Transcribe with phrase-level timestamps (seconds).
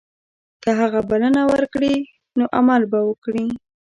[0.63, 1.95] که هغه بلنه ورکړي
[2.37, 3.47] نو عمل به وکړي.